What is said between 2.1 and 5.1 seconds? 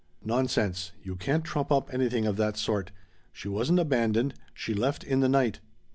of that sort. She wasn't 'abandoned.' She left